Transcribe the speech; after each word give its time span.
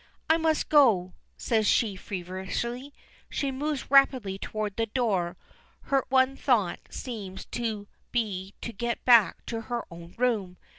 "I 0.27 0.37
must 0.37 0.67
go," 0.67 1.13
says 1.37 1.67
she 1.67 1.95
feverishly. 1.95 2.91
She 3.29 3.51
moves 3.51 3.91
rapidly 3.91 4.39
toward 4.39 4.75
the 4.75 4.87
door; 4.87 5.37
her 5.83 6.05
one 6.09 6.35
thought 6.35 6.79
seems 6.89 7.45
to 7.51 7.87
be 8.11 8.55
to 8.61 8.73
get 8.73 9.05
back 9.05 9.45
to 9.45 9.61
her 9.69 9.85
own 9.91 10.15
room. 10.17 10.57